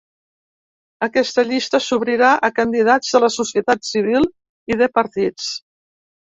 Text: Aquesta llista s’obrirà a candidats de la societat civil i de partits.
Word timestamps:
Aquesta 1.07 1.43
llista 1.49 1.81
s’obrirà 1.89 2.31
a 2.49 2.51
candidats 2.61 3.13
de 3.17 3.23
la 3.27 3.31
societat 3.37 3.87
civil 3.93 4.29
i 4.75 4.83
de 4.85 4.91
partits. 4.99 5.55